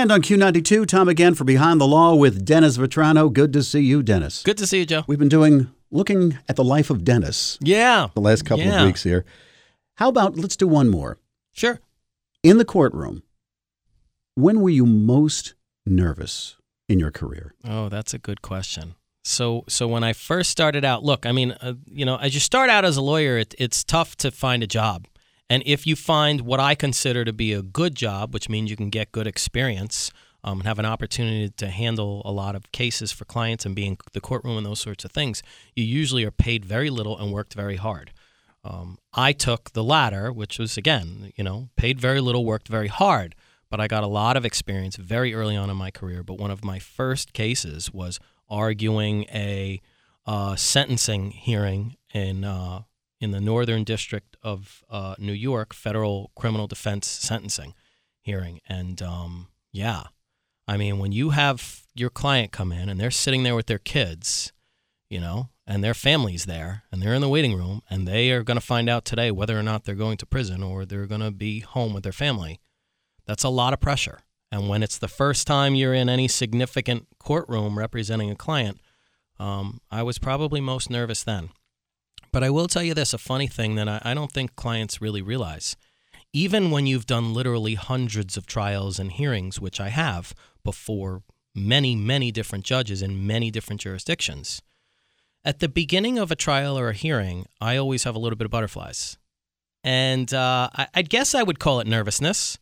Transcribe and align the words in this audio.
And 0.00 0.10
on 0.10 0.22
Q92, 0.22 0.86
Tom 0.86 1.10
again 1.10 1.34
for 1.34 1.44
Behind 1.44 1.78
the 1.78 1.86
Law 1.86 2.14
with 2.14 2.42
Dennis 2.46 2.78
Vetrano. 2.78 3.30
Good 3.30 3.52
to 3.52 3.62
see 3.62 3.80
you, 3.82 4.02
Dennis. 4.02 4.42
Good 4.42 4.56
to 4.56 4.66
see 4.66 4.78
you, 4.78 4.86
Joe. 4.86 5.02
We've 5.06 5.18
been 5.18 5.28
doing 5.28 5.68
looking 5.90 6.38
at 6.48 6.56
the 6.56 6.64
life 6.64 6.88
of 6.88 7.04
Dennis 7.04 7.58
Yeah. 7.60 8.08
the 8.14 8.22
last 8.22 8.46
couple 8.46 8.64
Yeah. 8.64 8.80
of 8.80 8.86
weeks 8.86 9.02
here. 9.02 9.26
How 9.96 10.08
about 10.08 10.38
let's 10.38 10.56
do 10.56 10.66
one 10.66 10.88
more. 10.88 11.18
Sure. 11.52 11.80
In 12.42 12.56
the 12.56 12.64
courtroom, 12.64 13.24
when 14.36 14.62
were 14.62 14.70
you 14.70 14.86
most 14.86 15.52
nervous 15.84 16.56
in 16.88 16.98
your 16.98 17.10
career? 17.10 17.52
Oh, 17.62 17.90
that's 17.90 18.14
a 18.14 18.18
good 18.18 18.40
question. 18.40 18.94
So, 19.22 19.64
so 19.68 19.86
when 19.86 20.02
I 20.02 20.14
first 20.14 20.50
started 20.50 20.82
out, 20.82 21.04
look, 21.04 21.26
I 21.26 21.32
mean, 21.32 21.52
uh, 21.60 21.74
you 21.84 22.06
know, 22.06 22.16
as 22.16 22.32
you 22.32 22.40
start 22.40 22.70
out 22.70 22.86
as 22.86 22.96
a 22.96 23.02
lawyer, 23.02 23.36
it, 23.36 23.54
it's 23.58 23.84
tough 23.84 24.16
to 24.16 24.30
find 24.30 24.62
a 24.62 24.66
job. 24.66 25.06
And 25.50 25.64
if 25.66 25.84
you 25.84 25.96
find 25.96 26.42
what 26.42 26.60
I 26.60 26.76
consider 26.76 27.24
to 27.24 27.32
be 27.32 27.52
a 27.52 27.60
good 27.60 27.96
job, 27.96 28.32
which 28.32 28.48
means 28.48 28.70
you 28.70 28.76
can 28.76 28.88
get 28.88 29.10
good 29.10 29.26
experience 29.26 30.12
um, 30.44 30.60
and 30.60 30.66
have 30.68 30.78
an 30.78 30.86
opportunity 30.86 31.50
to 31.56 31.68
handle 31.68 32.22
a 32.24 32.30
lot 32.30 32.54
of 32.54 32.70
cases 32.70 33.10
for 33.10 33.24
clients 33.24 33.66
and 33.66 33.74
be 33.74 33.84
in 33.84 33.98
the 34.12 34.20
courtroom 34.20 34.56
and 34.56 34.64
those 34.64 34.80
sorts 34.80 35.04
of 35.04 35.10
things, 35.10 35.42
you 35.74 35.84
usually 35.84 36.24
are 36.24 36.30
paid 36.30 36.64
very 36.64 36.88
little 36.88 37.18
and 37.18 37.32
worked 37.32 37.54
very 37.54 37.76
hard. 37.76 38.12
Um, 38.62 38.98
I 39.12 39.32
took 39.32 39.72
the 39.72 39.82
latter, 39.82 40.32
which 40.32 40.58
was 40.58 40.76
again, 40.76 41.32
you 41.34 41.42
know, 41.42 41.68
paid 41.76 42.00
very 42.00 42.20
little, 42.20 42.44
worked 42.44 42.68
very 42.68 42.88
hard, 42.88 43.34
but 43.70 43.80
I 43.80 43.88
got 43.88 44.04
a 44.04 44.08
lot 44.08 44.36
of 44.36 44.44
experience 44.44 44.96
very 44.96 45.34
early 45.34 45.56
on 45.56 45.68
in 45.68 45.76
my 45.76 45.90
career. 45.90 46.22
But 46.22 46.38
one 46.38 46.52
of 46.52 46.64
my 46.64 46.78
first 46.78 47.32
cases 47.32 47.92
was 47.92 48.20
arguing 48.48 49.24
a 49.24 49.80
uh, 50.26 50.54
sentencing 50.54 51.32
hearing 51.32 51.96
in 52.14 52.44
uh, 52.44 52.82
in 53.20 53.30
the 53.30 53.40
Northern 53.40 53.84
District 53.84 54.36
of 54.42 54.84
uh, 54.88 55.14
New 55.18 55.32
York, 55.32 55.74
federal 55.74 56.30
criminal 56.34 56.66
defense 56.66 57.06
sentencing 57.06 57.74
hearing, 58.22 58.60
and 58.68 59.02
um, 59.02 59.48
yeah, 59.72 60.04
I 60.66 60.76
mean, 60.76 60.98
when 60.98 61.12
you 61.12 61.30
have 61.30 61.82
your 61.94 62.10
client 62.10 62.52
come 62.52 62.72
in 62.72 62.88
and 62.88 63.00
they're 63.00 63.10
sitting 63.10 63.42
there 63.42 63.56
with 63.56 63.66
their 63.66 63.78
kids, 63.78 64.52
you 65.08 65.20
know, 65.20 65.48
and 65.66 65.82
their 65.82 65.94
family's 65.94 66.46
there 66.46 66.84
and 66.90 67.02
they're 67.02 67.14
in 67.14 67.20
the 67.20 67.28
waiting 67.28 67.56
room 67.56 67.82
and 67.90 68.06
they 68.06 68.30
are 68.30 68.42
going 68.42 68.56
to 68.56 68.64
find 68.64 68.88
out 68.88 69.04
today 69.04 69.30
whether 69.30 69.58
or 69.58 69.62
not 69.62 69.84
they're 69.84 69.94
going 69.94 70.16
to 70.18 70.26
prison 70.26 70.62
or 70.62 70.84
they're 70.84 71.06
going 71.06 71.20
to 71.20 71.30
be 71.30 71.60
home 71.60 71.92
with 71.92 72.04
their 72.04 72.12
family. 72.12 72.60
That's 73.26 73.44
a 73.44 73.48
lot 73.48 73.72
of 73.72 73.80
pressure. 73.80 74.20
And 74.52 74.68
when 74.68 74.82
it's 74.82 74.98
the 74.98 75.08
first 75.08 75.46
time 75.46 75.74
you're 75.74 75.94
in 75.94 76.08
any 76.08 76.28
significant 76.28 77.06
courtroom 77.18 77.78
representing 77.78 78.30
a 78.30 78.36
client, 78.36 78.80
um, 79.38 79.80
I 79.90 80.02
was 80.02 80.18
probably 80.18 80.60
most 80.60 80.90
nervous 80.90 81.22
then. 81.22 81.50
But 82.32 82.44
I 82.44 82.50
will 82.50 82.68
tell 82.68 82.82
you 82.82 82.94
this 82.94 83.12
a 83.12 83.18
funny 83.18 83.46
thing 83.46 83.74
that 83.74 83.88
I, 83.88 84.00
I 84.04 84.14
don't 84.14 84.32
think 84.32 84.56
clients 84.56 85.00
really 85.00 85.22
realize. 85.22 85.76
Even 86.32 86.70
when 86.70 86.86
you've 86.86 87.06
done 87.06 87.34
literally 87.34 87.74
hundreds 87.74 88.36
of 88.36 88.46
trials 88.46 88.98
and 88.98 89.10
hearings, 89.10 89.60
which 89.60 89.80
I 89.80 89.88
have 89.88 90.34
before 90.62 91.22
many, 91.54 91.96
many 91.96 92.30
different 92.30 92.64
judges 92.64 93.02
in 93.02 93.26
many 93.26 93.50
different 93.50 93.80
jurisdictions, 93.80 94.62
at 95.44 95.58
the 95.58 95.68
beginning 95.68 96.18
of 96.18 96.30
a 96.30 96.36
trial 96.36 96.78
or 96.78 96.90
a 96.90 96.94
hearing, 96.94 97.46
I 97.60 97.76
always 97.76 98.04
have 98.04 98.14
a 98.14 98.18
little 98.18 98.36
bit 98.36 98.44
of 98.44 98.50
butterflies. 98.50 99.16
And 99.82 100.32
uh, 100.34 100.68
I, 100.74 100.88
I 100.94 101.02
guess 101.02 101.34
I 101.34 101.42
would 101.42 101.58
call 101.58 101.80
it 101.80 101.86
nervousness 101.86 102.58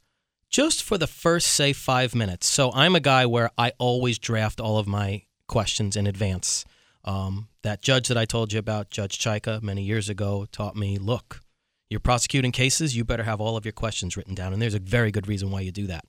just 0.49 0.83
for 0.83 0.97
the 0.97 1.07
first, 1.07 1.49
say, 1.49 1.73
five 1.73 2.15
minutes. 2.15 2.47
So 2.47 2.73
I'm 2.73 2.95
a 2.95 3.01
guy 3.01 3.27
where 3.27 3.51
I 3.59 3.73
always 3.79 4.19
draft 4.19 4.61
all 4.61 4.79
of 4.79 4.87
my 4.87 5.25
questions 5.47 5.97
in 5.97 6.07
advance. 6.07 6.65
Um, 7.05 7.49
that 7.63 7.83
judge 7.83 8.09
that 8.09 8.19
I 8.19 8.25
told 8.25 8.53
you 8.53 8.59
about, 8.59 8.91
Judge 8.91 9.19
Chaika, 9.19 9.63
many 9.63 9.83
years 9.83 10.09
ago, 10.09 10.47
taught 10.51 10.77
me 10.77 10.99
look, 10.99 11.41
you're 11.89 12.01
prosecuting 12.01 12.53
cases, 12.53 12.97
you 12.97 13.05
better 13.05 13.23
have 13.23 13.41
all 13.41 13.57
of 13.57 13.65
your 13.65 13.73
questions 13.73 14.17
written 14.17 14.35
down. 14.35 14.53
And 14.53 14.61
there's 14.61 14.75
a 14.75 14.79
very 14.79 15.11
good 15.11 15.27
reason 15.27 15.51
why 15.51 15.61
you 15.61 15.73
do 15.73 15.87
that. 15.87 16.05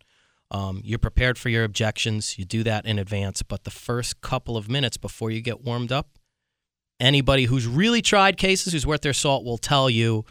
Um, 0.52 0.82
you're 0.84 1.00
prepared 1.00 1.38
for 1.38 1.50
your 1.50 1.64
objections, 1.64 2.38
you 2.38 2.46
do 2.46 2.64
that 2.64 2.86
in 2.86 3.00
advance. 3.00 3.44
But 3.44 3.64
the 3.64 3.72
first 3.72 4.22
couple 4.22 4.58
of 4.58 4.68
minutes 4.70 4.98
before 4.98 5.32
you 5.32 5.42
get 5.42 5.64
warmed 5.64 5.92
up, 5.92 6.18
anybody 7.00 7.46
who's 7.46 7.68
really 7.68 8.02
tried 8.02 8.38
cases, 8.38 8.74
who's 8.74 8.88
worth 8.88 9.02
their 9.02 9.14
salt, 9.14 9.46
will 9.46 9.58
tell 9.58 9.90
you 9.90 10.26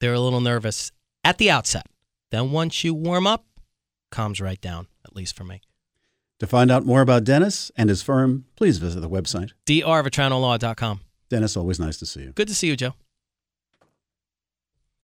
they're 0.00 0.14
a 0.14 0.20
little 0.20 0.40
nervous 0.40 0.92
at 1.22 1.38
the 1.38 1.50
outset. 1.50 1.86
Then 2.30 2.50
once 2.50 2.84
you 2.84 2.94
warm 2.94 3.26
up, 3.26 3.44
calms 4.10 4.40
right 4.40 4.60
down, 4.60 4.86
at 5.04 5.14
least 5.14 5.36
for 5.36 5.44
me. 5.44 5.60
To 6.40 6.46
find 6.46 6.70
out 6.70 6.84
more 6.84 7.00
about 7.00 7.24
Dennis 7.24 7.70
and 7.76 7.88
his 7.88 8.02
firm, 8.02 8.44
please 8.56 8.78
visit 8.78 9.00
the 9.00 9.08
website. 9.08 9.52
drvetranolaw.com. 9.66 11.00
Dennis, 11.30 11.56
always 11.56 11.80
nice 11.80 11.96
to 11.98 12.06
see 12.06 12.20
you. 12.22 12.32
Good 12.32 12.48
to 12.48 12.54
see 12.54 12.66
you, 12.66 12.76
Joe. 12.76 12.94